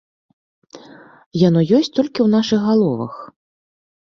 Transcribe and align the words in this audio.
Яно 1.47 1.61
ёсць 1.81 1.91
толькі 1.99 2.19
ў 2.25 2.27
нашых 2.37 2.59
галовах. 2.71 3.13